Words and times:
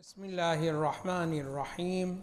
بسم 0.00 0.24
الله 0.24 0.68
الرحمن 0.68 1.32
الرحيم 1.40 2.22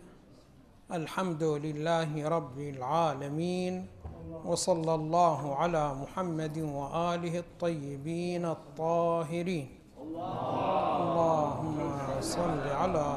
الحمد 0.92 1.44
لله 1.44 2.10
رب 2.30 2.58
العالمين 2.60 3.88
وصلى 4.46 4.96
الله 4.96 5.56
على 5.56 5.94
محمد 5.94 6.58
واله 6.58 7.40
الطيبين 7.40 8.46
الطاهرين 8.46 9.68
اللهم 10.02 11.78
صل 12.22 12.62
على 12.82 13.08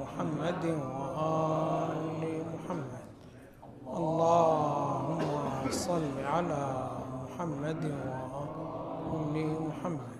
محمد 0.00 0.64
وال 1.08 2.22
محمد 2.52 3.04
اللهم 3.96 5.20
صل 5.70 6.12
على 6.24 6.62
محمد 7.24 7.84
وال 9.12 9.36
محمد 9.68 10.12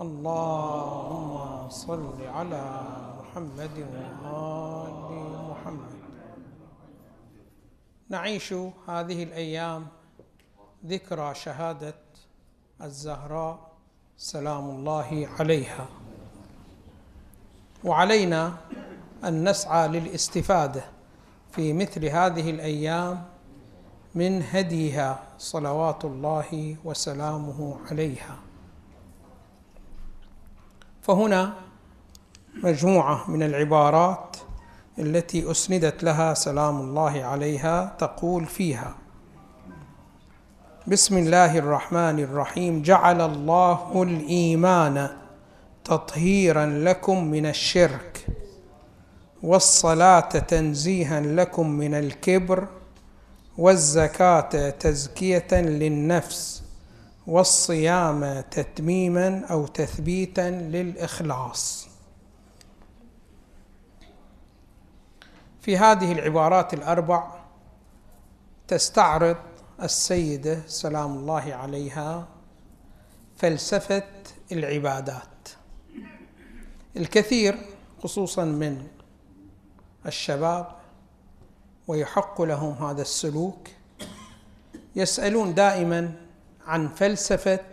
اللهم 0.00 1.68
صل 1.68 2.16
على 2.22 2.97
محمد 3.38 3.86
وآل 4.24 5.50
محمد. 5.50 5.92
نعيش 8.08 8.52
هذه 8.88 9.22
الأيام 9.22 9.86
ذكرى 10.86 11.34
شهادة 11.34 11.94
الزهراء 12.82 13.72
سلام 14.16 14.70
الله 14.70 15.28
عليها. 15.38 15.86
وعلينا 17.84 18.56
أن 19.24 19.48
نسعى 19.48 19.88
للاستفادة 19.88 20.84
في 21.52 21.72
مثل 21.72 22.04
هذه 22.04 22.50
الأيام 22.50 23.24
من 24.14 24.42
هديها 24.42 25.22
صلوات 25.38 26.04
الله 26.04 26.76
وسلامه 26.84 27.78
عليها. 27.90 28.36
فهنا 31.02 31.67
مجموعة 32.54 33.30
من 33.30 33.42
العبارات 33.42 34.36
التي 34.98 35.50
أسندت 35.50 36.02
لها 36.04 36.34
سلام 36.34 36.80
الله 36.80 37.24
عليها 37.24 37.96
تقول 37.98 38.46
فيها 38.46 38.94
بسم 40.86 41.18
الله 41.18 41.58
الرحمن 41.58 42.18
الرحيم 42.18 42.82
جعل 42.82 43.20
الله 43.20 44.02
الإيمان 44.02 45.08
تطهيرا 45.84 46.66
لكم 46.66 47.24
من 47.24 47.46
الشرك 47.46 48.26
والصلاة 49.42 50.20
تنزيها 50.20 51.20
لكم 51.20 51.70
من 51.70 51.94
الكبر 51.94 52.66
والزكاة 53.58 54.70
تزكية 54.70 55.48
للنفس 55.52 56.62
والصيام 57.26 58.40
تتميما 58.50 59.42
أو 59.50 59.66
تثبيتا 59.66 60.50
للإخلاص. 60.50 61.87
في 65.68 65.76
هذه 65.76 66.12
العبارات 66.12 66.74
الأربع 66.74 67.30
تستعرض 68.68 69.36
السيدة 69.82 70.60
سلام 70.66 71.12
الله 71.12 71.54
عليها 71.54 72.28
فلسفة 73.36 74.02
العبادات. 74.52 75.48
الكثير 76.96 77.58
خصوصا 78.02 78.44
من 78.44 78.86
الشباب 80.06 80.66
ويحق 81.88 82.42
لهم 82.42 82.86
هذا 82.86 83.02
السلوك 83.02 83.68
يسألون 84.96 85.54
دائما 85.54 86.12
عن 86.66 86.88
فلسفة 86.88 87.64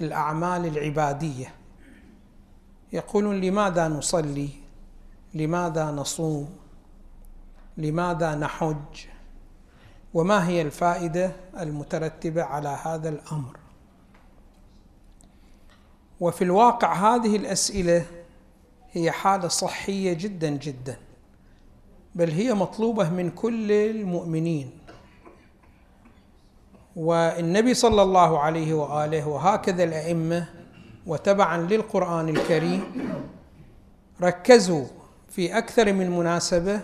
الأعمال 0.00 0.66
العبادية. 0.66 1.54
يقولون 2.92 3.40
لماذا 3.40 3.88
نصلي؟ 3.88 4.48
لماذا 5.34 5.90
نصوم؟ 5.90 6.63
لماذا 7.76 8.34
نحج؟ 8.34 9.06
وما 10.14 10.48
هي 10.48 10.62
الفائدة 10.62 11.32
المترتبة 11.60 12.42
على 12.42 12.78
هذا 12.84 13.08
الأمر؟ 13.08 13.56
وفي 16.20 16.44
الواقع 16.44 16.92
هذه 17.14 17.36
الأسئلة 17.36 18.04
هي 18.92 19.10
حالة 19.10 19.48
صحية 19.48 20.12
جدا 20.12 20.48
جدا 20.48 20.96
بل 22.14 22.30
هي 22.30 22.54
مطلوبة 22.54 23.10
من 23.10 23.30
كل 23.30 23.72
المؤمنين. 23.72 24.70
والنبي 26.96 27.74
صلى 27.74 28.02
الله 28.02 28.38
عليه 28.38 28.74
وآله 28.74 29.28
وهكذا 29.28 29.84
الأئمة 29.84 30.48
وتبعا 31.06 31.58
للقرآن 31.58 32.28
الكريم 32.28 32.82
ركزوا 34.22 34.84
في 35.28 35.58
أكثر 35.58 35.92
من 35.92 36.10
مناسبة 36.10 36.80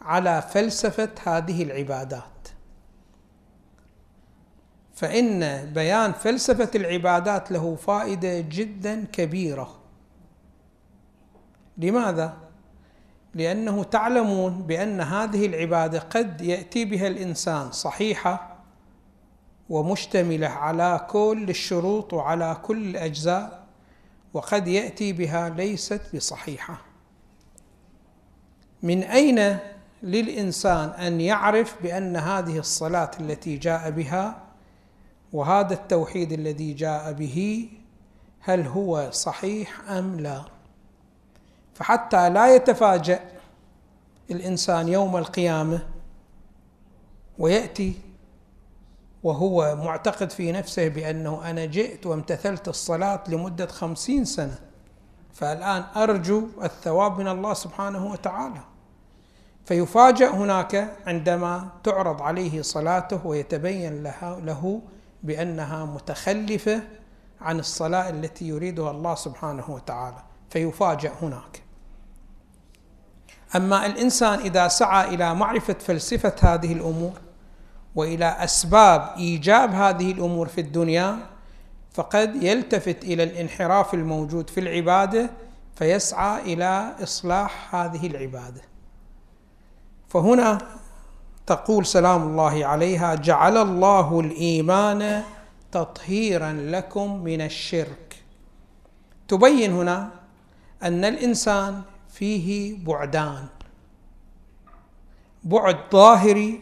على 0.00 0.42
فلسفة 0.42 1.10
هذه 1.24 1.62
العبادات. 1.62 2.48
فإن 4.94 5.64
بيان 5.72 6.12
فلسفة 6.12 6.70
العبادات 6.74 7.52
له 7.52 7.74
فائدة 7.74 8.40
جدا 8.40 9.04
كبيرة. 9.12 9.78
لماذا؟ 11.78 12.36
لأنه 13.34 13.84
تعلمون 13.84 14.62
بأن 14.62 15.00
هذه 15.00 15.46
العبادة 15.46 15.98
قد 15.98 16.40
يأتي 16.40 16.84
بها 16.84 17.06
الإنسان 17.06 17.72
صحيحة 17.72 18.56
ومشتملة 19.68 20.46
على 20.48 21.06
كل 21.10 21.46
الشروط 21.48 22.12
وعلى 22.12 22.56
كل 22.62 22.88
الأجزاء 22.90 23.66
وقد 24.32 24.68
يأتي 24.68 25.12
بها 25.12 25.48
ليست 25.48 26.16
بصحيحة. 26.16 26.82
من 28.82 29.02
أين 29.02 29.58
للإنسان 30.02 30.88
أن 30.88 31.20
يعرف 31.20 31.82
بأن 31.82 32.16
هذه 32.16 32.58
الصلاة 32.58 33.10
التي 33.20 33.56
جاء 33.56 33.90
بها 33.90 34.42
وهذا 35.32 35.74
التوحيد 35.74 36.32
الذي 36.32 36.72
جاء 36.72 37.12
به 37.12 37.68
هل 38.40 38.66
هو 38.66 39.10
صحيح 39.10 39.90
أم 39.90 40.20
لا. 40.20 40.42
فحتى 41.74 42.30
لا 42.30 42.54
يتفاجأ 42.54 43.20
الإنسان 44.30 44.88
يوم 44.88 45.16
القيامة 45.16 45.78
ويأتي 47.38 47.94
وهو 49.22 49.76
معتقد 49.76 50.30
في 50.30 50.52
نفسه 50.52 50.88
بأنه 50.88 51.50
أنا 51.50 51.64
جئت 51.64 52.06
وامتثلت 52.06 52.68
الصلاة 52.68 53.24
لمدة 53.28 53.66
خمسين 53.66 54.24
سنة 54.24 54.58
فالآن 55.32 55.84
أرجو 55.96 56.46
الثواب 56.62 57.18
من 57.18 57.28
الله 57.28 57.54
سبحانه 57.54 58.06
وتعالى. 58.06 58.75
فيفاجأ 59.66 60.30
هناك 60.30 60.96
عندما 61.06 61.68
تعرض 61.84 62.22
عليه 62.22 62.62
صلاته 62.62 63.26
ويتبين 63.26 64.02
لها 64.02 64.40
له 64.40 64.80
بأنها 65.22 65.84
متخلفة 65.84 66.82
عن 67.40 67.58
الصلاة 67.58 68.10
التي 68.10 68.48
يريدها 68.48 68.90
الله 68.90 69.14
سبحانه 69.14 69.70
وتعالى. 69.70 70.22
فيفاجأ 70.50 71.12
هناك. 71.22 71.62
أما 73.56 73.86
الإنسان 73.86 74.38
إذا 74.38 74.68
سعى 74.68 75.14
إلى 75.14 75.34
معرفة 75.34 75.76
فلسفة 75.80 76.34
هذه 76.40 76.72
الأمور 76.72 77.12
وإلى 77.94 78.24
أسباب 78.24 79.10
إيجاب 79.16 79.74
هذه 79.74 80.12
الأمور 80.12 80.48
في 80.48 80.60
الدنيا 80.60 81.18
فقد 81.92 82.42
يلتفت 82.42 83.04
إلى 83.04 83.22
الانحراف 83.22 83.94
الموجود 83.94 84.50
في 84.50 84.60
العبادة 84.60 85.30
فيسعى 85.76 86.52
إلى 86.52 86.94
إصلاح 87.02 87.74
هذه 87.74 88.06
العبادة. 88.06 88.75
فهنا 90.08 90.58
تقول 91.46 91.86
سلام 91.86 92.22
الله 92.22 92.66
عليها 92.66 93.14
جعل 93.14 93.56
الله 93.56 94.20
الإيمان 94.20 95.22
تطهيرا 95.72 96.52
لكم 96.52 97.24
من 97.24 97.40
الشرك. 97.40 98.24
تبين 99.28 99.72
هنا 99.72 100.10
أن 100.82 101.04
الإنسان 101.04 101.82
فيه 102.08 102.84
بعدان 102.84 103.46
بعد 105.44 105.78
ظاهري 105.92 106.60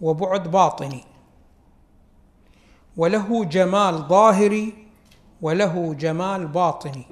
وبعد 0.00 0.50
باطني. 0.50 1.04
وله 2.96 3.44
جمال 3.44 4.08
ظاهري 4.08 4.86
وله 5.42 5.94
جمال 5.94 6.46
باطني. 6.46 7.06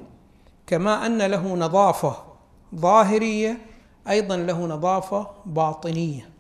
كما 0.67 1.07
أن 1.07 1.23
له 1.23 1.55
نظافة 1.55 2.17
ظاهرية 2.75 3.68
أيضا 4.11 4.37
له 4.37 4.67
نظافة 4.67 5.31
باطنية. 5.47 6.31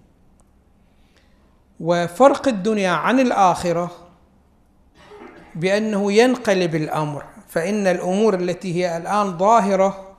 وفرق 1.80 2.48
الدنيا 2.48 2.90
عن 2.90 3.20
الآخرة 3.20 3.90
بأنه 5.54 6.12
ينقلب 6.12 6.74
الأمر 6.74 7.24
فإن 7.48 7.86
الأمور 7.86 8.34
التي 8.34 8.74
هي 8.74 8.96
الآن 8.96 9.38
ظاهرة 9.38 10.16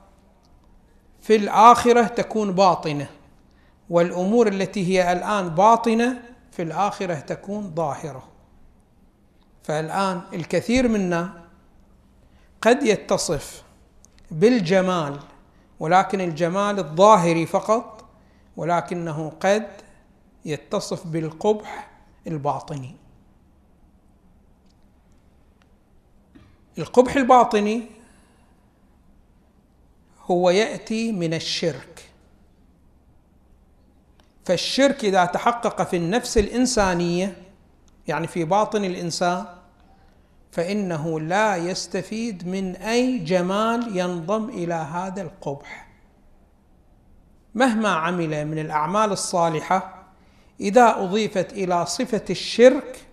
في 1.20 1.36
الآخرة 1.36 2.02
تكون 2.02 2.52
باطنة 2.52 3.06
والأمور 3.90 4.48
التي 4.48 4.86
هي 4.88 5.12
الآن 5.12 5.48
باطنة 5.48 6.22
في 6.52 6.62
الآخرة 6.62 7.14
تكون 7.14 7.74
ظاهرة. 7.74 8.22
فالآن 9.62 10.20
الكثير 10.32 10.88
منا 10.88 11.42
قد 12.62 12.82
يتصف 12.82 13.62
بالجمال 14.30 15.18
ولكن 15.80 16.20
الجمال 16.20 16.78
الظاهري 16.78 17.46
فقط 17.46 18.04
ولكنه 18.56 19.32
قد 19.40 19.66
يتصف 20.44 21.06
بالقبح 21.06 21.90
الباطني. 22.26 22.96
القبح 26.78 27.16
الباطني 27.16 27.82
هو 30.24 30.50
يأتي 30.50 31.12
من 31.12 31.34
الشرك. 31.34 32.10
فالشرك 34.44 35.04
إذا 35.04 35.24
تحقق 35.24 35.82
في 35.82 35.96
النفس 35.96 36.38
الإنسانية 36.38 37.42
يعني 38.08 38.26
في 38.26 38.44
باطن 38.44 38.84
الإنسان 38.84 39.59
فإنه 40.52 41.20
لا 41.20 41.56
يستفيد 41.56 42.48
من 42.48 42.76
أي 42.76 43.18
جمال 43.18 43.96
ينضم 43.96 44.48
إلى 44.48 44.74
هذا 44.74 45.22
القبح. 45.22 45.88
مهما 47.54 47.88
عمل 47.88 48.44
من 48.44 48.58
الأعمال 48.58 49.12
الصالحة 49.12 50.04
إذا 50.60 50.96
أضيفت 50.98 51.52
إلى 51.52 51.86
صفة 51.86 52.24
الشرك 52.30 53.06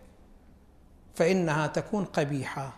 فإنها 1.15 1.67
تكون 1.67 2.05
قبيحة. 2.05 2.73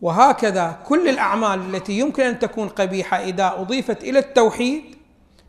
وهكذا 0.00 0.80
كل 0.86 1.08
الأعمال 1.08 1.74
التي 1.74 1.98
يمكن 1.98 2.22
أن 2.22 2.38
تكون 2.38 2.68
قبيحة 2.68 3.16
إذا 3.16 3.60
أضيفت 3.60 4.04
إلى 4.04 4.18
التوحيد 4.18 4.96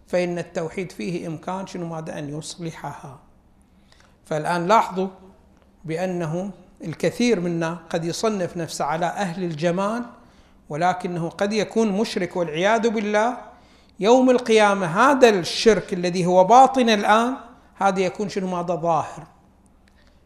فإن 0.07 0.39
التوحيد 0.39 0.91
فيه 0.91 1.27
إمكان 1.27 1.67
شنو 1.67 1.85
ماذا؟ 1.85 2.19
أن 2.19 2.37
يصلحها. 2.37 3.19
فالآن 4.25 4.67
لاحظوا 4.67 5.07
بأنه 5.85 6.51
الكثير 6.83 7.39
منا 7.39 7.77
قد 7.89 8.05
يصنف 8.05 8.57
نفسه 8.57 8.85
على 8.85 9.05
أهل 9.05 9.43
الجمال 9.43 10.05
ولكنه 10.69 11.29
قد 11.29 11.53
يكون 11.53 11.91
مشرك 11.91 12.35
والعياذ 12.35 12.89
بالله. 12.89 13.37
يوم 13.99 14.29
القيامة 14.29 14.85
هذا 14.85 15.29
الشرك 15.29 15.93
الذي 15.93 16.25
هو 16.25 16.43
باطن 16.43 16.89
الآن 16.89 17.35
هذا 17.75 17.99
يكون 17.99 18.29
شنو 18.29 18.47
ماذا 18.47 18.75
ظاهر؟ 18.75 19.27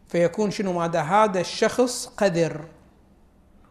فيكون 0.08 0.50
شنو 0.50 0.72
ماذا؟ 0.72 1.00
هذا 1.00 1.40
الشخص 1.40 2.06
قذر 2.06 2.64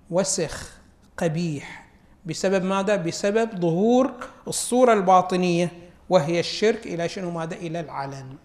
وسخ 0.10 0.72
قبيح. 1.18 1.86
بسبب 2.26 2.64
ماذا؟ 2.64 2.96
بسبب 2.96 3.60
ظهور 3.60 4.12
الصورة 4.48 4.94
الباطنية 4.94 5.72
وهي 6.10 6.40
الشرك 6.40 6.86
إلى 6.86 7.10
شنو 7.10 7.32
ماذا؟ 7.32 7.56
إلى 7.56 7.80
العلن. 7.80 8.36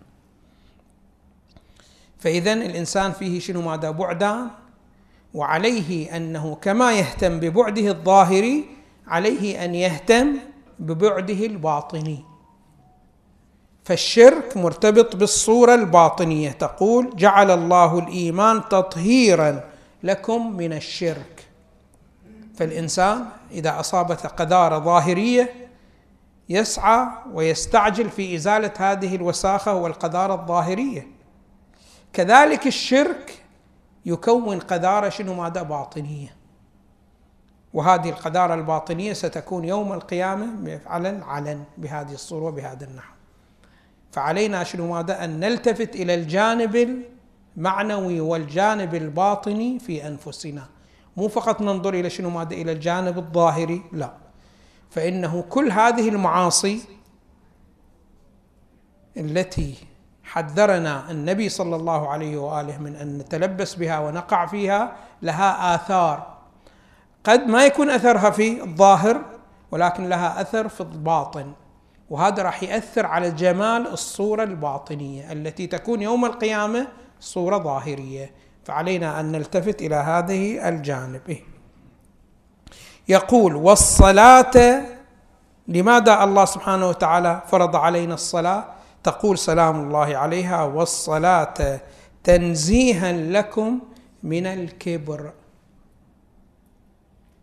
فإذا 2.19 2.53
الإنسان 2.53 3.12
فيه 3.12 3.41
شنو 3.41 3.62
ماذا؟ 3.62 3.91
بعدان 3.91 4.49
وعليه 5.35 6.17
أنه 6.17 6.55
كما 6.55 6.93
يهتم 6.93 7.41
ببعده 7.41 7.88
الظاهري 7.88 8.65
عليه 9.06 9.65
أن 9.65 9.75
يهتم 9.75 10.37
ببعده 10.79 11.47
الباطني 11.47 12.25
فالشرك 13.85 14.56
مرتبط 14.56 15.17
بالصورة 15.17 15.75
الباطنية 15.75 16.50
تقول 16.50 17.17
جعل 17.17 17.50
الله 17.50 17.99
الإيمان 17.99 18.62
تطهيرا 18.69 19.65
لكم 20.03 20.56
من 20.56 20.73
الشرك. 20.73 21.47
فالإنسان 22.55 23.25
إذا 23.53 23.81
أصابته 23.81 24.29
قذارة 24.29 24.79
ظاهرية 24.79 25.69
يسعى 26.49 27.06
ويستعجل 27.32 28.11
في 28.11 28.35
إزالة 28.37 28.73
هذه 28.79 29.17
الوساخة 29.17 29.75
والقذارة 29.75 30.35
الظاهرية. 30.35 31.06
كذلك 32.12 32.66
الشرك 32.66 33.44
يكون 34.06 34.58
قذارة 34.58 35.08
شنو 35.08 35.34
ماذا؟ 35.34 35.62
باطنية. 35.62 36.37
وهذه 37.75 38.08
القذارة 38.08 38.55
الباطنية 38.55 39.12
ستكون 39.12 39.64
يوم 39.64 39.93
القيامة 39.93 40.81
علن 40.87 41.22
علن 41.22 41.64
بهذه 41.78 42.12
الصورة 42.12 42.44
وبهذا 42.44 42.84
النحو. 42.84 43.14
فعلينا 44.12 44.64
شنو 44.64 44.93
ماذا؟ 44.94 45.25
أن 45.25 45.40
نلتفت 45.40 45.96
إلى 45.96 46.14
الجانب 46.14 47.02
المعنوي 47.56 48.20
والجانب 48.20 48.94
الباطني 48.94 49.78
في 49.78 50.06
أنفسنا. 50.06 50.66
مو 51.16 51.28
فقط 51.28 51.60
ننظر 51.60 51.94
إلى 51.94 52.10
شنو 52.10 52.31
ماذا؟ 52.31 52.55
إلى 52.55 52.72
الجانب 52.72 53.19
الظاهري 53.19 53.82
لا. 53.93 54.12
فإنه 54.90 55.43
كل 55.43 55.72
هذه 55.72 56.08
المعاصي 56.08 56.81
التي 59.16 59.75
حذرنا 60.29 61.11
النبي 61.11 61.49
صلى 61.49 61.77
الله 61.77 62.09
عليه 62.09 62.37
وآله 62.37 62.79
من 62.79 62.97
أن 62.97 63.19
نتلبس 63.19 63.75
بها 63.75 63.99
ونقع 63.99 64.47
فيها 64.47 64.93
لها 65.23 65.75
آثار. 65.75 66.39
قد 67.25 67.47
ما 67.47 67.67
يكون 67.67 67.91
أثرها 67.91 68.31
في 68.31 68.63
الظاهر 68.63 69.21
ولكن 69.71 70.09
لها 70.09 70.41
أثر 70.41 70.69
في 70.69 70.81
الباطن. 70.81 71.53
وهذا 72.11 72.43
راح 72.43 72.63
يأثر 72.63 73.07
على 73.07 73.31
جمال 73.31 73.87
الصورة 73.87 74.43
الباطنية 74.43 75.33
التي 75.33 75.67
تكون 75.67 76.03
يوم 76.03 76.25
القيامة 76.25 76.89
صورة 77.21 77.59
ظاهرية. 77.59 78.33
فعلينا 78.65 79.21
أن 79.21 79.33
نلتفت 79.33 79.83
إلى 79.83 79.97
هذه 79.97 80.69
الجانب. 80.69 81.39
يقول 83.09 83.57
والصلاة 83.57 84.83
لماذا 85.69 86.25
الله 86.25 86.45
سبحانه 86.45 86.89
وتعالى 86.89 87.43
فرض 87.47 87.77
علينا 87.77 88.15
الصلاة؟ 88.15 88.78
تقول 89.08 89.38
سلام 89.38 89.76
الله 89.87 90.16
عليها 90.16 90.62
والصلاة 90.64 91.81
تنزيها 92.25 93.12
لكم 93.12 93.81
من 94.22 94.46
الكبر. 94.46 95.32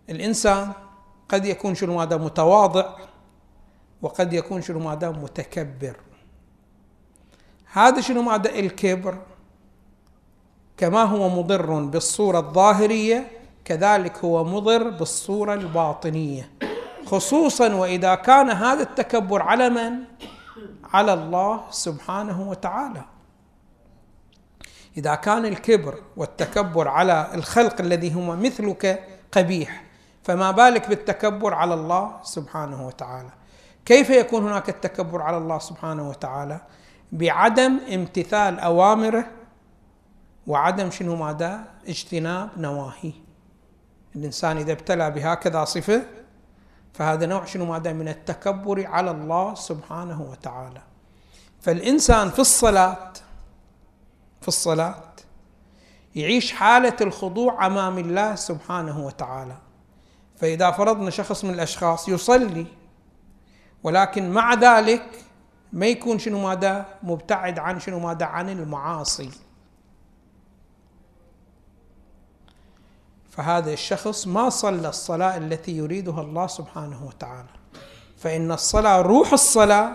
الإنسان 0.10 0.72
قد 1.30 1.46
يكون 1.46 1.76
شنو 1.76 2.02
هذا 2.02 2.18
متواضع 2.18 2.86
وقد 4.02 4.34
يكون 4.34 4.62
شنو 4.62 4.90
هذا 4.90 5.10
متكبر. 5.10 5.96
هذا 7.72 8.02
شنو 8.02 8.30
هذا 8.30 8.50
الكبر؟ 8.50 9.18
كما 10.78 11.04
هو 11.04 11.30
مضر 11.30 11.80
بالصورة 11.80 12.40
الظاهرية 12.40 13.28
كذلك 13.66 14.18
هو 14.18 14.44
مضر 14.44 14.90
بالصورة 14.90 15.54
الباطنية. 15.54 16.50
خصوصا 17.06 17.74
وإذا 17.74 18.16
كان 18.16 18.50
هذا 18.50 18.84
التكبر 18.84 19.42
على 19.42 19.70
من 19.70 19.94
على 20.94 21.14
الله 21.14 21.64
سبحانه 21.72 22.50
وتعالى. 22.50 23.06
إذا 24.98 25.16
كان 25.16 25.46
الكبر 25.46 26.02
والتكبر 26.18 26.88
على 26.88 27.30
الخلق 27.34 27.82
الذي 27.82 28.14
هم 28.14 28.44
مثلك 28.44 29.08
قبيح 29.32 29.84
فما 30.24 30.52
بالك 30.52 30.90
بالتكبر 30.90 31.54
على 31.54 31.74
الله 31.74 32.20
سبحانه 32.24 32.88
وتعالى؟ 32.88 33.30
كيف 33.86 34.10
يكون 34.10 34.44
هناك 34.44 34.70
التكبر 34.70 35.22
على 35.22 35.38
الله 35.38 35.60
سبحانه 35.60 36.10
وتعالى؟ 36.10 36.62
بعدم 37.12 37.80
امتثال 37.94 38.60
أوامره 38.60 39.26
وعدم 40.48 40.92
شنو 40.92 41.16
ماذا؟ 41.16 41.64
اجتناب 41.88 42.50
نواهي 42.58 43.14
الإنسان 44.16 44.58
إذا 44.58 44.72
ابتلى 44.72 45.12
بهكذا 45.12 45.66
صفة 45.66 46.02
فهذا 46.98 47.26
نوع 47.26 47.46
شنو؟ 47.46 47.66
ماذا 47.66 47.94
من 47.94 48.08
التكبر 48.08 48.88
على 48.88 49.12
الله 49.12 49.56
سبحانه 49.56 50.22
وتعالى. 50.22 50.82
فالإنسان 51.62 52.30
في 52.30 52.40
الصلاة 52.40 53.14
في 54.42 54.48
الصلاة 54.48 55.04
يعيش 56.16 56.52
حالة 56.52 56.96
الخضوع 57.02 57.66
أمام 57.66 57.98
الله 57.98 58.36
سبحانه 58.36 59.06
وتعالى. 59.06 59.56
فإذا 60.36 60.72
فرضنا 60.72 61.10
شخص 61.10 61.46
من 61.46 61.54
الأشخاص 61.54 62.10
يصلي 62.10 62.66
ولكن 63.84 64.32
مع 64.32 64.54
ذلك 64.54 65.24
ما 65.74 65.86
يكون 65.86 66.20
شنو؟ 66.20 66.40
ماذا 66.40 66.86
مبتعد 67.04 67.60
عن 67.60 67.80
شنو؟ 67.80 68.00
ماذا 68.00 68.26
عن 68.26 68.50
المعاصي. 68.50 69.32
فهذا 73.38 73.74
الشخص 73.74 74.28
ما 74.28 74.50
صلى 74.50 74.90
الصلاة 74.90 75.38
التي 75.38 75.78
يريدها 75.78 76.22
الله 76.22 76.48
سبحانه 76.48 77.06
وتعالى. 77.08 77.50
فإن 78.18 78.52
الصلاة 78.52 79.02
روح 79.02 79.34
الصلاة 79.34 79.92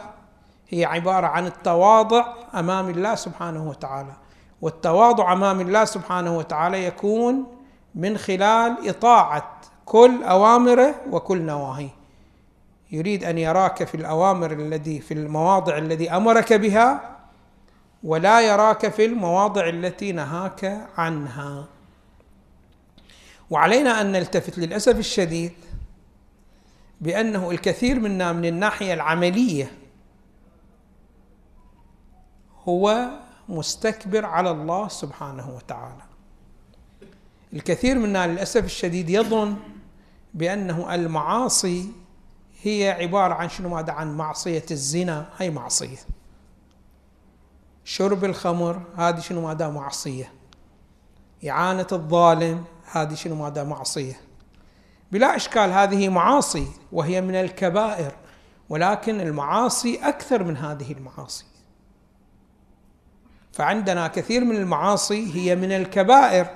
هي 0.69 0.85
عبارة 0.85 1.27
عن 1.27 1.47
التواضع 1.47 2.25
أمام 2.55 2.91
الله 2.91 3.15
سبحانه 3.15 3.69
وتعالى. 3.69 4.13
والتواضع 4.61 5.33
أمام 5.33 5.61
الله 5.61 5.85
سبحانه 5.85 6.39
وتعالى 6.39 6.85
يكون 6.85 7.47
من 7.95 8.19
خلال 8.19 8.89
إطاعة 8.89 9.61
كل 9.85 10.23
أوامره 10.23 10.95
وكل 11.11 11.43
نواهيه. 11.43 11.91
يريد 12.93 13.25
أن 13.25 13.39
يراك 13.39 13.85
في 13.85 13.95
الأوامر 13.95 14.53
الذي 14.53 15.01
في 15.01 15.15
المواضع 15.15 15.79
الذي 15.79 16.11
أمرك 16.11 16.53
بها 16.53 17.01
ولا 18.05 18.41
يراك 18.41 18.89
في 18.89 19.05
المواضع 19.05 19.69
التي 19.69 20.13
نهاك 20.13 20.87
عنها. 20.99 21.65
وعلينا 23.51 24.01
أن 24.01 24.13
نلتفت 24.13 24.59
للأسف 24.59 24.99
الشديد 24.99 25.53
بأنه 27.01 27.51
الكثير 27.51 28.01
منا 28.01 28.33
من 28.33 28.45
الناحية 28.45 28.95
العملية 28.95 29.73
هو 32.69 33.11
مستكبر 33.49 34.25
على 34.25 34.51
الله 34.51 34.89
سبحانه 34.89 35.51
وتعالى. 35.51 36.03
الكثير 37.53 37.99
منا 37.99 38.27
للأسف 38.27 38.65
الشديد 38.65 39.11
يظن 39.11 39.57
بأنه 40.35 40.95
المعاصي 40.95 41.93
هي 42.63 42.91
عبارة 42.91 43.35
عن 43.35 43.49
شنو؟ 43.49 43.69
ماذا؟ 43.69 43.93
عن 43.93 44.17
معصية 44.17 44.65
الزنا. 44.71 45.31
هي 45.39 45.51
معصية. 45.51 45.99
شرب 47.85 48.25
الخمر 48.25 48.83
هذه 48.97 49.21
شنو؟ 49.21 49.47
ماذا؟ 49.47 49.69
معصية. 49.69 50.33
إعانة 51.49 51.87
الظالم. 51.93 52.65
هذه 52.93 53.15
شنو 53.15 53.35
ماذا؟ 53.35 53.65
معصية. 53.65 54.21
بلا 55.13 55.37
إشكال 55.37 55.71
هذه 55.71 56.09
معاصي 56.09 56.67
وهي 56.93 57.21
من 57.21 57.35
الكبائر 57.35 58.13
ولكن 58.69 59.21
المعاصي 59.21 60.09
أكثر 60.09 60.45
من 60.45 60.57
هذه 60.57 60.93
المعاصي. 60.93 61.45
فعندنا 63.53 64.09
كثير 64.09 64.45
من 64.45 64.57
المعاصي 64.57 65.35
هي 65.35 65.57
من 65.57 65.73
الكبائر 65.73 66.47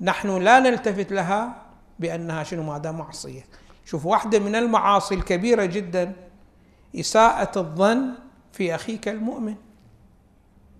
نحن 0.00 0.42
لا 0.42 0.60
نلتفت 0.60 1.12
لها 1.12 1.62
بأنها 1.98 2.42
شنو 2.42 2.62
ماذا؟ 2.62 2.90
معصية. 2.90 3.44
شوف 3.84 4.06
واحدة 4.06 4.38
من 4.38 4.54
المعاصي 4.54 5.14
الكبيرة 5.14 5.64
جدا 5.64 6.12
إساءة 6.96 7.58
الظن 7.58 8.14
في 8.52 8.74
أخيك 8.74 9.08
المؤمن. 9.08 9.54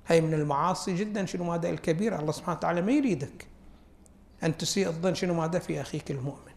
هي 0.07 0.21
من 0.21 0.35
المعاصي 0.35 0.95
جدا 0.95 1.27
شنو 1.27 1.45
ماذا؟ 1.45 1.71
الكبيرة. 1.71 2.21
الله 2.21 2.33
سبحانه 2.33 2.59
وتعالى 2.59 2.83
ما 2.83 2.93
يريدك. 2.93 3.48
أن 4.43 4.57
تسيء 4.57 4.89
الظن 4.89 5.15
شنو 5.15 5.35
ماذا 5.35 5.59
في 5.59 5.81
أخيك 5.81 6.11
المؤمن. 6.11 6.53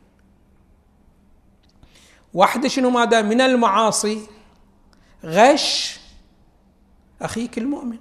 واحدة 2.34 2.68
شنو 2.68 2.90
ماذا 2.90 3.22
من 3.22 3.42
المعاصي؟ 3.42 4.28
غش 5.26 6.00
أخيك 7.22 7.58
المؤمن. 7.58 7.98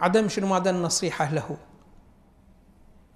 عدم 0.00 0.28
شنو 0.28 0.46
ماذا 0.46 0.70
النصيحة 0.70 1.34
له. 1.34 1.56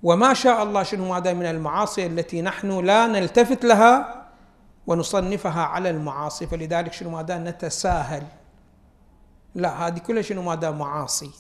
وما 0.03 0.35
شاء 0.35 0.63
الله 0.63 0.83
شنو 0.83 1.09
ماذا 1.09 1.33
من 1.33 1.47
المعاصي 1.47 2.07
التي 2.07 2.43
نحن 2.43 2.85
لا 2.85 3.07
نلتفت 3.07 3.65
لها 3.65 4.27
ونصنفها 4.87 5.63
على 5.63 5.91
المعاصي. 5.91 6.47
فلذلك 6.47 6.93
شنو 6.93 7.11
ماذا 7.11 7.39
نتساهل. 7.39 8.27
لا 9.55 9.87
هذه 9.87 9.99
كلها 9.99 10.23
شنو 10.23 10.43
ماذا 10.43 10.71
معاصي. 10.71 11.31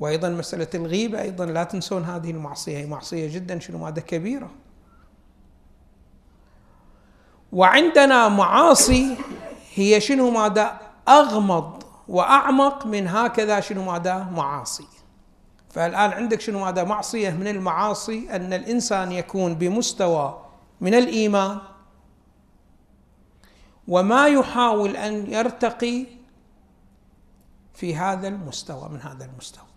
وأيضا 0.00 0.28
مسألة 0.28 0.68
الغيبة 0.74 1.22
أيضا 1.22 1.46
لا 1.46 1.64
تنسون 1.64 2.04
هذه 2.04 2.30
المعصية 2.30 2.78
هي 2.78 2.86
معصية 2.86 3.34
جدا 3.34 3.58
شنو؟ 3.58 3.78
ماذا 3.78 4.00
كبيرة. 4.00 4.50
وعندنا 7.52 8.28
معاصي 8.28 9.16
هي 9.74 10.00
شنو؟ 10.00 10.30
ماذا 10.30 10.80
أغمض 11.08 11.82
وأعمق 12.08 12.86
من 12.86 13.08
هكذا 13.08 13.60
شنو؟ 13.60 13.84
ماذا 13.92 14.24
معاصي. 14.24 14.86
فالآن 15.70 16.10
عندك 16.10 16.40
شنو؟ 16.40 16.64
ماذا 16.64 16.84
معصية 16.84 17.30
من 17.30 17.48
المعاصي 17.48 18.36
أن 18.36 18.52
الإنسان 18.52 19.12
يكون 19.12 19.54
بمستوى 19.54 20.44
من 20.80 20.94
الإيمان 20.94 21.58
وما 23.88 24.28
يحاول 24.28 24.96
أن 24.96 25.32
يرتقي 25.32 26.06
في 27.74 27.96
هذا 27.96 28.28
المستوى 28.28 28.88
من 28.88 29.00
هذا 29.00 29.24
المستوى. 29.24 29.71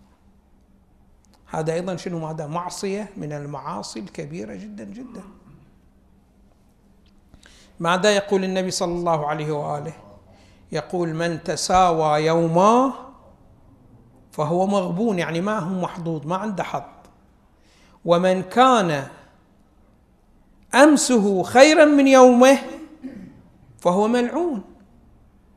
هذا 1.46 1.72
أيضا 1.72 1.96
شنو؟ 1.96 2.18
ماذا 2.18 2.46
معصية 2.46 3.10
من 3.16 3.32
المعاصي 3.32 4.00
الكبيرة 4.00 4.54
جدا 4.54 4.84
جدا. 4.84 5.22
ماذا 7.80 8.16
يقول 8.16 8.44
النبي 8.44 8.70
صلى 8.70 8.92
الله 8.92 9.26
عليه 9.26 9.52
وآله؟ 9.52 9.92
يقول 10.72 11.14
من 11.14 11.42
تساوى 11.42 12.26
يوما 12.26 12.92
فهو 14.32 14.66
مغبون 14.66 15.18
يعني 15.18 15.40
ما 15.40 15.58
هو 15.58 15.80
محظوظ 15.80 16.26
ما 16.26 16.36
عنده 16.36 16.62
حظ. 16.62 16.82
ومن 18.04 18.42
كان 18.42 19.06
أمسه 20.74 21.42
خيرا 21.42 21.84
من 21.84 22.06
يومه 22.06 22.58
فهو 23.78 24.08
ملعون. 24.08 24.64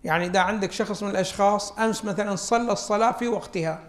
يعني 0.03 0.25
إذا 0.25 0.39
عندك 0.39 0.71
شخص 0.71 1.03
من 1.03 1.09
الأشخاص 1.09 1.71
أمس 1.71 2.05
مثلا 2.05 2.35
صلى 2.35 2.71
الصلاة 2.71 3.11
في 3.11 3.27
وقتها. 3.27 3.88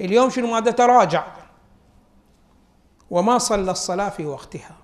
اليوم 0.00 0.30
شنو 0.30 0.46
ماذا 0.46 0.70
تراجع. 0.70 1.26
وما 3.10 3.38
صلى 3.38 3.70
الصلاة 3.70 4.08
في 4.08 4.26
وقتها. 4.26 4.76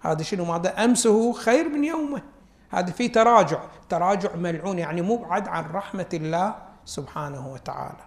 هذا 0.00 0.22
شنو 0.22 0.44
ماذا 0.44 0.84
أمسه 0.84 1.32
خير 1.32 1.68
من 1.68 1.84
يومه. 1.84 2.22
هذا 2.70 2.92
في 2.92 3.08
تراجع. 3.08 3.60
تراجع 3.88 4.36
ملعون 4.36 4.78
يعني 4.78 5.02
مبعد 5.02 5.48
عن 5.48 5.70
رحمة 5.72 6.08
الله 6.12 6.54
سبحانه 6.84 7.52
وتعالى. 7.52 8.04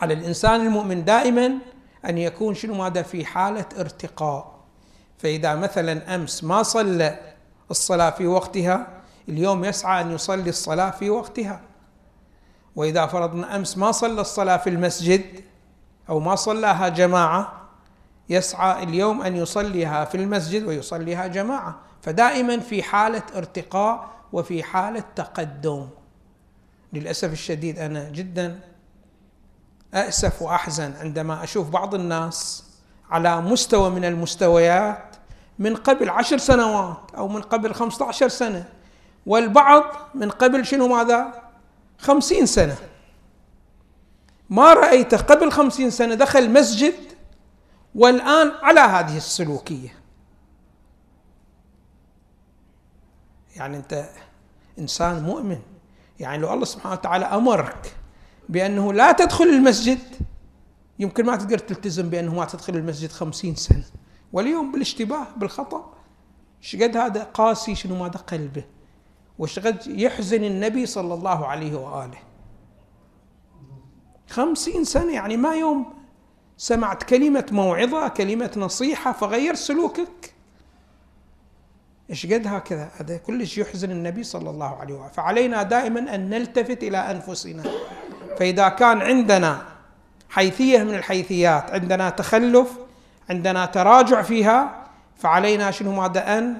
على 0.00 0.14
الإنسان 0.14 0.60
المؤمن 0.60 1.04
دائما 1.04 1.58
أن 2.04 2.18
يكون 2.18 2.54
شنو 2.54 2.74
ماذا 2.74 3.02
في 3.02 3.24
حالة 3.24 3.66
ارتقاء. 3.78 4.58
فإذا 5.18 5.54
مثلا 5.54 6.14
أمس 6.14 6.44
ما 6.44 6.62
صلى 6.62 7.34
الصلاة 7.70 8.10
في 8.10 8.26
وقتها 8.26 9.02
اليوم 9.28 9.64
يسعى 9.64 10.00
أن 10.00 10.10
يصلي 10.10 10.50
الصلاة 10.50 10.90
في 10.90 11.10
وقتها. 11.10 11.60
وإذا 12.76 13.06
فرضنا 13.06 13.56
أمس 13.56 13.78
ما 13.78 13.92
صلى 13.92 14.20
الصلاة 14.20 14.56
في 14.56 14.70
المسجد 14.70 15.22
أو 16.08 16.20
ما 16.20 16.34
صلاها 16.34 16.88
جماعة 16.88 17.52
يسعى 18.28 18.82
اليوم 18.82 19.22
أن 19.22 19.36
يصليها 19.36 20.04
في 20.04 20.14
المسجد 20.14 20.64
ويصليها 20.64 21.26
جماعة. 21.26 21.78
فدائما 22.02 22.58
في 22.58 22.82
حالة 22.82 23.22
ارتقاء 23.36 24.10
وفي 24.32 24.62
حالة 24.62 25.04
تقدم. 25.16 25.88
للأسف 26.92 27.32
الشديد 27.32 27.78
أنا 27.78 28.08
جدا 28.08 28.60
أأسف 29.94 30.42
وأحزن 30.42 30.92
عندما 31.00 31.44
أشوف 31.44 31.70
بعض 31.70 31.94
الناس 31.94 32.64
على 33.10 33.40
مستوى 33.40 33.90
من 33.90 34.04
المستويات 34.04 35.16
من 35.58 35.76
قبل 35.76 36.10
عشر 36.10 36.38
سنوات 36.38 36.98
أو 37.16 37.28
من 37.28 37.42
قبل 37.42 37.74
خمسة 37.74 38.06
عشر 38.06 38.28
سنة 38.28 38.68
والبعض 39.26 39.84
من 40.14 40.30
قبل 40.30 40.66
شنو 40.66 40.88
ماذا؟ 40.88 41.47
خمسين 41.98 42.46
سنة. 42.46 42.76
ما 44.50 44.72
رأيته 44.72 45.16
قبل 45.16 45.50
خمسين 45.50 45.90
سنة 45.90 46.14
دخل 46.14 46.50
مسجد 46.50 46.94
والآن 47.94 48.52
على 48.62 48.80
هذه 48.80 49.16
السلوكية. 49.16 49.94
يعني 53.56 53.76
أنت 53.76 54.08
إنسان 54.78 55.22
مؤمن. 55.22 55.60
يعني 56.20 56.42
لو 56.42 56.54
الله 56.54 56.64
سبحانه 56.64 56.94
وتعالى 56.94 57.24
أمرك 57.24 57.94
بأنه 58.48 58.92
لا 58.92 59.12
تدخل 59.12 59.44
المسجد 59.44 59.98
يمكن 60.98 61.26
ما 61.26 61.36
تقدر 61.36 61.58
تلتزم 61.58 62.10
بأنه 62.10 62.34
ما 62.34 62.44
تدخل 62.44 62.76
المسجد 62.76 63.12
خمسين 63.12 63.54
سنة. 63.54 63.84
واليوم 64.32 64.72
بالاشتباه 64.72 65.26
بالخطأ 65.36 65.94
شقد 66.60 66.96
هذا 66.96 67.22
قاسي 67.22 67.74
شنو 67.74 67.96
ماذا 67.96 68.18
قلبه 68.18 68.64
وشقد 69.38 69.86
يحزن 69.86 70.44
النبي 70.44 70.86
صلى 70.86 71.14
الله 71.14 71.46
عليه 71.46 71.74
وآله. 71.74 72.18
خمسين 74.28 74.84
سنة 74.84 75.12
يعني 75.12 75.36
ما 75.36 75.54
يوم 75.54 75.92
سمعت 76.56 77.02
كلمة 77.02 77.46
موعظة 77.52 78.08
كلمة 78.08 78.50
نصيحة 78.56 79.12
فغير 79.12 79.54
سلوكك. 79.54 80.34
إيش 82.10 82.26
قد 82.26 82.46
هكذا؟ 82.46 82.90
هذا 83.00 83.16
كلش 83.16 83.58
يحزن 83.58 83.90
النبي 83.90 84.22
صلى 84.22 84.50
الله 84.50 84.76
عليه 84.76 84.94
وآله. 84.94 85.08
فعلينا 85.08 85.62
دائما 85.62 86.14
أن 86.14 86.30
نلتفت 86.30 86.82
إلى 86.82 86.98
أنفسنا. 86.98 87.62
فإذا 88.38 88.68
كان 88.68 89.00
عندنا 89.00 89.62
حيثية 90.28 90.82
من 90.82 90.94
الحيثيات 90.94 91.70
عندنا 91.70 92.10
تخلف 92.10 92.78
عندنا 93.30 93.66
تراجع 93.66 94.22
فيها 94.22 94.84
فعلينا 95.16 95.70
شنو 95.70 95.92
ماذا 95.92 96.38
أن 96.38 96.58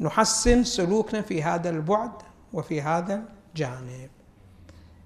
نحسن 0.00 0.64
سلوكنا 0.64 1.22
في 1.22 1.42
هذا 1.42 1.70
البعد 1.70 2.12
وفي 2.52 2.82
هذا 2.82 3.22
الجانب. 3.50 4.10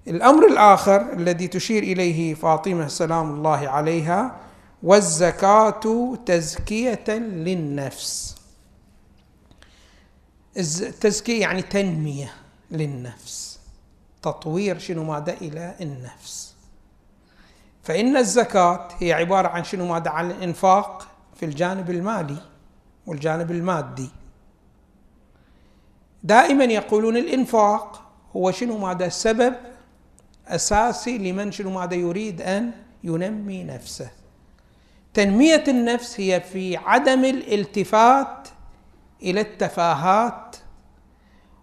الأمر 0.07 0.47
الآخر 0.47 1.13
الذي 1.13 1.47
تشير 1.47 1.83
إليه 1.83 2.33
فاطمة 2.33 2.87
سلام 2.87 3.33
الله 3.33 3.69
عليها 3.69 4.35
والزكاة 4.83 6.15
تزكية 6.25 7.09
للنفس. 7.09 8.35
التزكية 10.57 11.41
يعني 11.41 11.61
تنمية 11.61 12.33
للنفس. 12.71 13.59
تطوير 14.21 14.79
شنو 14.79 15.03
ماذا 15.03 15.33
إلى 15.33 15.75
النفس. 15.81 16.55
فإن 17.83 18.17
الزكاة 18.17 18.87
هي 18.99 19.13
عبارة 19.13 19.47
عن 19.47 19.63
شنو 19.63 19.85
ماذا؟ 19.87 20.09
عن 20.09 20.31
الإنفاق 20.31 21.07
في 21.35 21.45
الجانب 21.45 21.89
المالي 21.89 22.37
والجانب 23.07 23.51
المادي. 23.51 24.09
دائما 26.23 26.63
يقولون 26.63 27.17
الإنفاق 27.17 28.01
هو 28.35 28.51
شنو 28.51 28.77
ماذا 28.77 29.09
سبب 29.09 29.55
أساسي 30.47 31.17
لمن 31.17 31.51
شنو 31.51 31.69
ماذا 31.69 31.95
يريد 31.95 32.41
أن 32.41 32.71
ينمي 33.03 33.63
نفسه. 33.63 34.11
تنمية 35.13 35.63
النفس 35.67 36.19
هي 36.19 36.41
في 36.41 36.77
عدم 36.77 37.25
الالتفات 37.25 38.47
إلى 39.23 39.41
التفاهات 39.41 40.55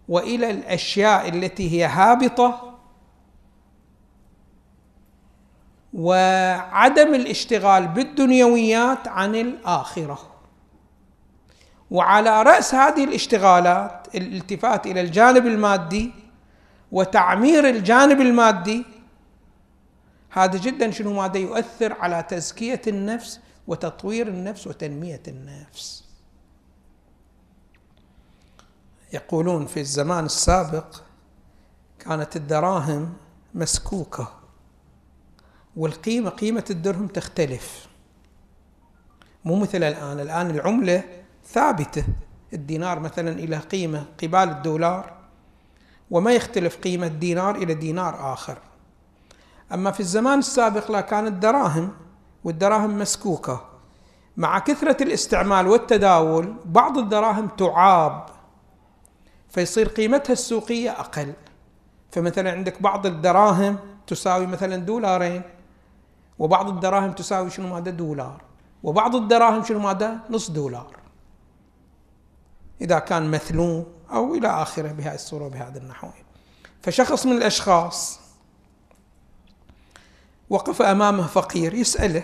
وإلى 0.09 0.51
الأشياء 0.51 1.29
التي 1.29 1.71
هي 1.73 1.85
هابطة 1.85 2.79
وعدم 5.93 7.15
الاشتغال 7.15 7.89
بالدنيويات 7.89 9.09
عن 9.09 9.35
الآخرة. 9.35 10.19
وعلى 11.91 12.43
رأس 12.43 12.75
هذه 12.75 13.05
الاشتغالات 13.05 14.09
الالتفات 14.15 14.87
إلى 14.87 15.01
الجانب 15.01 15.47
المادي 15.47 16.13
وتعمير 16.93 17.69
الجانب 17.69 18.21
المادي 18.21 18.85
هذا 20.31 20.59
جدا 20.59 20.91
شنو 20.91 21.13
ماذا 21.13 21.39
يؤثر 21.39 21.93
على 21.93 22.23
تزكية 22.23 22.83
النفس 22.87 23.41
وتطوير 23.67 24.29
النفس 24.29 24.67
وتنمية 24.67 25.23
النفس. 25.29 26.05
يقولون 29.13 29.67
في 29.67 29.81
الزمان 29.81 30.25
السابق 30.25 30.97
كانت 31.99 32.37
الدراهم 32.37 33.13
مسكوكة 33.55 34.33
والقيمة 35.77 36.31
قيمة 36.31 36.65
الدرهم 36.71 37.07
تختلف. 37.07 37.87
مو 39.45 39.57
مثل 39.57 39.83
الآن 39.83 40.21
الآن 40.21 40.51
العملة 40.51 41.05
ثابتة 41.47 42.05
الدينار 42.53 43.01
مثلا 43.01 43.33
إلى 43.33 43.57
قيمة 43.57 44.05
قبال 44.23 44.49
الدولار 44.49 45.13
وما 46.11 46.33
يختلف 46.33 46.77
قيمة 46.77 47.07
دينار 47.07 47.57
إلى 47.57 47.75
دينار 47.75 48.33
آخر. 48.33 48.59
أما 49.73 49.91
في 49.91 50.01
الزمان 50.01 50.39
السابق 50.39 50.91
لا 50.91 51.01
كانت 51.01 51.43
دراهم 51.43 51.93
والدراهم 52.45 52.99
مسكوكة. 52.99 53.61
مع 54.37 54.59
كثرة 54.59 55.03
الاستعمال 55.03 55.67
والتداول 55.67 56.55
بعض 56.65 56.99
الدراهم 56.99 57.49
تعاب 57.49 58.27
فيصير 59.49 59.89
قيمتها 59.89 60.33
السوقية 60.33 60.91
أقل. 60.91 61.33
فمثلا 62.13 62.53
عندك 62.53 62.83
بعض 62.83 63.07
الدراهم 63.07 63.79
تساوي 64.07 64.47
مثلا 64.47 64.77
دولارين 64.77 65.43
وبعض 66.39 66.69
الدراهم 66.69 67.13
تساوي 67.13 67.51
شنو 67.51 67.75
ماذا 67.75 67.91
دولار 67.91 68.43
وبعض 68.83 69.17
الدراهم 69.17 69.65
شنو 69.65 69.79
ماذا 69.79 70.19
نص 70.31 70.51
دولار. 70.51 71.06
إذا 72.81 72.99
كان 72.99 73.31
مثلوم 73.31 73.87
أو 74.11 74.35
إلى 74.35 74.49
آخره 74.49 74.93
بهذه 74.93 75.15
الصورة 75.15 75.45
وبهذا 75.45 75.79
النحو. 75.79 76.09
فشخص 76.83 77.27
من 77.27 77.33
الأشخاص 77.33 78.21
وقف 80.51 80.83
أمامه 80.83 81.27
فقير 81.27 81.75
يسأله 81.75 82.23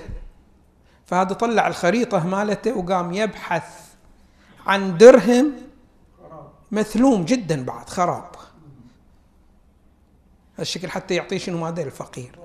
فهذا 1.07 1.35
طلع 1.35 1.67
الخريطة 1.67 2.27
مالته 2.27 2.79
وقام 2.79 3.13
يبحث 3.13 3.65
عن 4.67 4.99
درهم 4.99 5.53
مثلوم 6.73 7.25
جدا 7.25 7.65
بعد 7.65 7.89
خراب. 7.89 8.31
هالشكل 10.59 10.91
حتى 10.91 11.15
يعطيه 11.15 11.39
شنو 11.39 11.59
ماذا؟ 11.59 11.83
الفقير. 11.83 12.39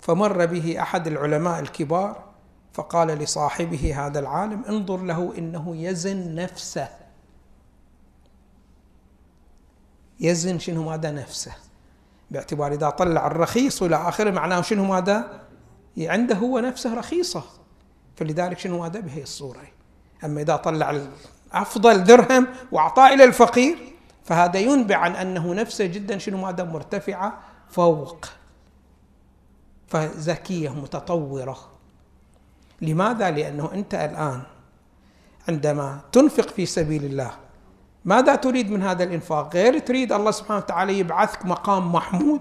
فمر 0.00 0.46
به 0.46 0.82
أحد 0.82 1.06
العلماء 1.06 1.60
الكبار 1.60 2.24
فقال 2.72 3.08
لصاحبه 3.08 4.06
هذا 4.06 4.18
العالم 4.18 4.64
انظر 4.68 4.96
له 4.96 5.34
إنه 5.38 5.76
يزن 5.76 6.34
نفسه. 6.34 7.03
يزن 10.20 10.58
شنو 10.58 10.90
ماذا 10.90 11.10
نفسه. 11.10 11.52
باعتبار 12.30 12.72
إذا 12.72 12.90
طلع 12.90 13.26
الرخيص 13.26 13.82
وإلى 13.82 13.96
آخره 13.96 14.30
معناه 14.30 14.60
شنو 14.60 14.84
ماذا؟ 14.84 15.40
عنده 15.98 16.34
هو 16.34 16.58
نفسه 16.58 16.94
رخيصة. 16.94 17.42
فلذلك 18.16 18.58
شنو 18.58 18.82
ماذا؟ 18.82 19.00
بهي 19.00 19.22
الصورة. 19.22 19.62
أما 20.24 20.40
إذا 20.40 20.56
طلع 20.56 21.00
أفضل 21.52 22.04
درهم 22.04 22.46
وأعطاه 22.72 23.14
إلى 23.14 23.24
الفقير 23.24 23.78
فهذا 24.24 24.58
ينبع 24.58 24.96
عن 24.96 25.16
أنه 25.16 25.54
نفسه 25.54 25.86
جدا 25.86 26.18
شنو 26.18 26.38
ماذا؟ 26.38 26.64
مرتفعة 26.64 27.38
فوق. 27.70 28.26
فذكية 29.88 30.70
متطورة. 30.70 31.58
لماذا؟ 32.80 33.30
لأنه 33.30 33.72
أنت 33.72 33.94
الآن 33.94 34.42
عندما 35.48 36.00
تنفق 36.12 36.48
في 36.48 36.66
سبيل 36.66 37.04
الله 37.04 37.43
ماذا 38.04 38.34
تريد 38.34 38.70
من 38.70 38.82
هذا 38.82 39.04
الإنفاق؟ 39.04 39.54
غير 39.54 39.78
تريد 39.78 40.12
الله 40.12 40.30
سبحانه 40.30 40.58
وتعالى 40.58 40.98
يبعثك 40.98 41.46
مقام 41.46 41.92
محمود 41.92 42.40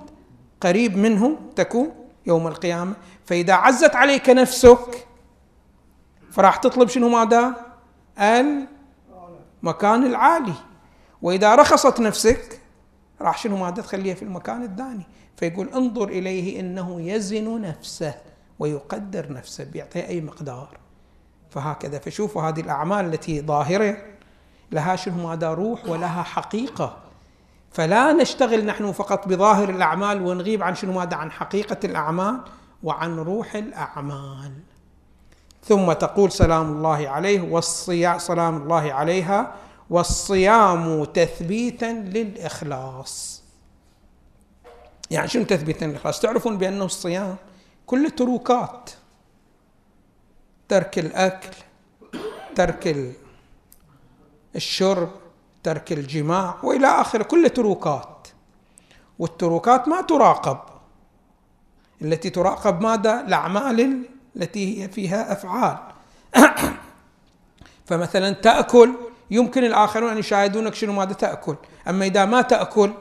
قريب 0.62 0.98
منه 0.98 1.38
تكون 1.56 1.92
يوم 2.26 2.48
القيامة. 2.48 2.94
فإذا 3.26 3.54
عزت 3.54 3.96
عليك 3.96 4.30
نفسك 4.30 5.08
فراح 6.32 6.56
تطلب 6.56 6.90
شنو 6.90 7.10
ماذا؟ 7.10 7.56
المكان 8.20 10.06
العالي. 10.06 10.54
وإذا 11.22 11.56
رخصت 11.56 12.00
نفسك 12.00 12.60
راح 13.22 13.38
شنو 13.38 13.58
ماذا 13.58 13.82
تخليها 13.82 14.16
في 14.16 14.24
المكان 14.24 14.64
الثاني؟ 14.64 15.04
فيقول 15.38 15.70
انظر 15.70 16.10
إليه 16.10 16.60
إنه 16.60 17.02
يزن 17.02 17.62
نفسه 17.62 18.16
ويقدر 18.60 19.34
نفسه 19.34 19.64
بيعطيه 19.64 20.08
أي 20.08 20.22
مقدار. 20.22 20.78
فهكذا 21.50 22.00
فشوفوا 22.00 22.42
هذه 22.42 22.60
الأعمال 22.60 23.06
التي 23.06 23.42
ظاهرة 23.42 23.98
لها 24.74 24.96
شنو 24.96 25.28
ماذا 25.28 25.54
روح 25.54 25.86
ولها 25.90 26.24
حقيقة. 26.24 26.98
فلا 27.72 28.14
نشتغل 28.14 28.66
نحن 28.66 28.92
فقط 28.92 29.28
بظاهر 29.28 29.70
الأعمال 29.70 30.22
ونغيب 30.22 30.64
عن 30.64 30.76
شنو 30.76 30.94
ماذا 30.94 31.16
عن 31.16 31.32
حقيقة 31.32 31.78
الأعمال 31.84 32.40
وعن 32.84 33.20
روح 33.20 33.56
الأعمال. 33.56 34.54
ثم 35.64 35.94
تقول 35.94 36.32
سلام 36.32 36.72
الله 36.72 37.10
عليه 37.10 37.42
والصيام 37.42 38.20
سلام 38.20 38.58
الله 38.58 38.94
عليها 38.94 39.56
والصيام 39.90 41.04
تثبيتا 41.04 41.86
للإخلاص. 41.86 43.44
يعني 45.12 45.28
شنو 45.28 45.44
تثبيتا 45.44 45.86
للإخلاص؟ 45.86 46.20
تعرفون 46.20 46.58
بأنه 46.58 46.86
الصيام 46.86 47.36
كله 47.86 48.10
تروكات 48.10 48.90
ترك 50.70 51.00
الأكل 51.00 51.58
ترك 52.56 53.14
الشرب 54.56 55.10
ترك 55.64 55.92
الجماع 55.92 56.58
وإلى 56.64 56.88
اخره 56.88 57.24
كل 57.24 57.50
تروكات 57.50 58.28
والتروكات 59.20 59.88
ما 59.88 60.02
تراقب. 60.02 60.58
التي 62.02 62.30
تراقب 62.30 62.82
ماذا؟ 62.82 63.22
الأعمال 63.22 64.04
التي 64.36 64.84
هي 64.84 64.90
فيها 64.90 65.32
أفعال. 65.32 65.78
فمثلا 67.88 68.32
تأكل 68.32 68.94
يمكن 69.32 69.64
الآخرون 69.64 70.12
أن 70.12 70.18
يشاهدونك 70.18 70.74
شنو 70.74 70.94
ماذا 70.94 71.14
تأكل. 71.14 71.56
أما 71.88 72.06
إذا 72.06 72.26
ما 72.26 72.42
تأكل 72.42 72.92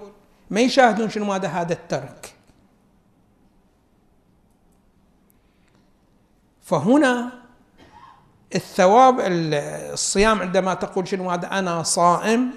ما 0.51 0.61
يشاهدون 0.61 1.11
شنو 1.11 1.25
ماذا 1.25 1.49
هذا 1.49 1.73
الترك. 1.73 2.35
فهنا 6.63 7.42
الثواب 8.55 9.17
الصيام 9.21 10.41
عندما 10.41 10.75
تقول 10.75 11.09
شنو 11.09 11.31
هذا؟ 11.31 11.59
أنا 11.59 11.83
صائم. 11.83 12.51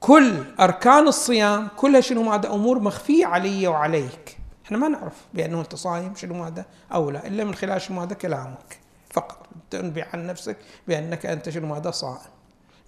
كل 0.00 0.44
أركان 0.60 1.08
الصيام 1.08 1.68
كلها 1.76 2.00
شنو 2.00 2.32
هذا؟ 2.32 2.50
أمور 2.50 2.80
مخفية 2.80 3.26
علي 3.26 3.68
وعليك. 3.68 4.38
إحنا 4.66 4.78
ما 4.78 4.88
نعرف 4.88 5.14
بأنه 5.34 5.60
أنت 5.60 5.74
صايم 5.74 6.14
شنو 6.14 6.44
هذا 6.44 6.64
أو 6.92 7.10
لا 7.10 7.26
إلا 7.26 7.44
من 7.44 7.54
خلال 7.54 7.82
شنو 7.82 8.00
هذا؟ 8.00 8.14
كلامك. 8.14 8.78
فقط 9.10 9.46
تنبي 9.70 10.02
عن 10.02 10.26
نفسك 10.26 10.56
بأنك 10.88 11.26
أنت 11.26 11.48
شنو 11.48 11.74
هذا؟ 11.74 11.90
صائم. 11.90 12.30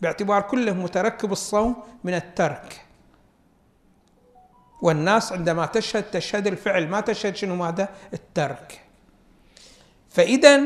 باعتبار 0.01 0.43
كله 0.43 0.73
متركب 0.73 1.33
الصوم 1.33 1.77
من 2.05 2.15
الترك. 2.15 2.85
والناس 4.83 5.33
عندما 5.33 5.67
تشهد 5.67 6.03
تشهد 6.03 6.47
الفعل 6.47 6.89
ما 6.89 7.01
تشهد 7.01 7.37
شنو 7.37 7.57
ماذا 7.57 7.89
الترك. 8.13 8.81
فإذا 10.11 10.61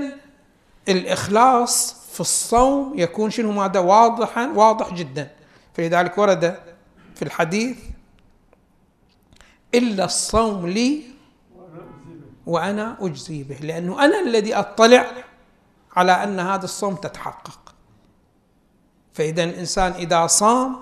الإخلاص 0.89 1.95
في 2.13 2.21
الصوم 2.21 2.93
يكون 2.97 3.31
شنو 3.31 3.53
ماذا؟ 3.53 3.81
واضحا 3.81 4.47
واضح 4.47 4.95
جدا. 4.95 5.31
فلذلك 5.75 6.19
ورد 6.19 6.59
في 7.15 7.23
الحديث 7.23 7.77
إلا 9.75 10.05
الصوم 10.05 10.67
لي 10.67 11.03
وأنا 12.47 12.97
أجزي 13.01 13.43
به. 13.43 13.57
لأنه 13.57 14.05
أنا 14.05 14.21
الذي 14.21 14.55
أطلع 14.55 15.07
على 15.97 16.13
أن 16.13 16.41
هذا 16.41 16.65
الصوم 16.65 16.95
تتحقق. 16.95 17.75
فإذا 19.13 19.45
الإنسان 19.45 19.93
إذا 19.93 20.27
صام 20.27 20.77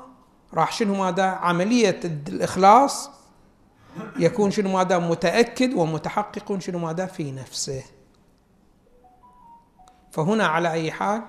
راح 0.54 0.72
شنو 0.72 0.94
ماذا؟ 0.94 1.24
عملية 1.24 2.00
الإخلاص 2.04 3.10
يكون 4.16 4.50
شنو 4.50 4.68
ماذا؟ 4.72 4.98
متأكد 4.98 5.74
ومتحقق 5.74 6.58
شنو 6.58 6.78
ماذا؟ 6.78 7.06
في 7.06 7.32
نفسه. 7.32 7.82
فهنا 10.10 10.46
على 10.46 10.72
أي 10.72 10.92
حال 10.92 11.22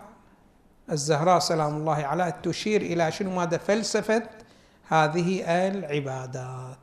الزهراء 0.92 1.40
سلام 1.40 1.76
الله 1.76 1.94
عليها 1.94 2.30
تشير 2.30 2.82
إلى 2.82 3.12
شنو؟ 3.12 3.36
ماذا 3.36 3.58
فلسفة 3.58 4.24
هذه 4.88 5.42
العبادات. 5.68 6.78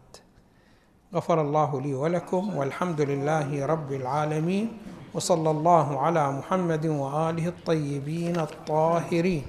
غفر 1.14 1.40
الله 1.40 1.80
لي 1.80 1.94
ولكم 1.94 2.56
والحمد 2.56 3.00
لله 3.00 3.66
رب 3.66 3.92
العالمين 3.92 4.78
وصلى 5.14 5.50
الله 5.50 6.00
على 6.00 6.32
محمد 6.32 6.87
وآله 6.87 7.48
الطيبين 7.48 8.40
الطاهرين. 8.40 9.46